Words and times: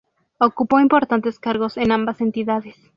Ocupó 0.39 0.79
importantes 0.79 1.37
cargos 1.37 1.77
en 1.77 1.91
ambas 1.91 2.21
entidades. 2.21 2.75